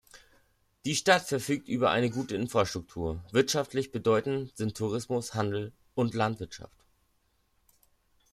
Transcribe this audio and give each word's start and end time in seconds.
Die 0.83 0.95
Stadt 0.95 1.27
verfügt 1.27 1.67
über 1.67 1.91
eine 1.91 2.09
gute 2.09 2.35
Infrastruktur; 2.35 3.23
wirtschaftlich 3.31 3.91
bedeutend 3.91 4.57
sind 4.57 4.75
Tourismus, 4.75 5.35
Handel 5.35 5.73
und 5.93 6.15
Landwirtschaft. 6.15 6.87